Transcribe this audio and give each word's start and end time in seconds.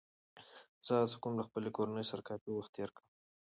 زه 0.85 0.93
هڅه 1.01 1.15
کوم 1.21 1.33
له 1.37 1.43
خپلې 1.47 1.69
کورنۍ 1.77 2.05
سره 2.11 2.21
کافي 2.29 2.49
وخت 2.53 2.71
تېر 2.75 2.89
کړم 2.95 3.07